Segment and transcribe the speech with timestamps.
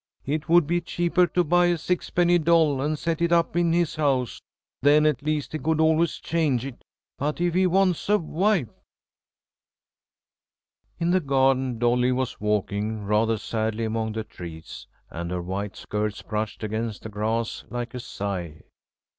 [0.25, 3.97] It would be cheaper to buy a sixpenny doll and set it up in his
[3.97, 4.41] house;
[4.81, 6.83] then at least he could always change it.
[7.19, 8.71] But if he wants a wife
[10.99, 16.23] "In the garden Dolly was walking rather sadly among the trees, and her white skirts
[16.23, 18.63] brushed against the grass like a sigh.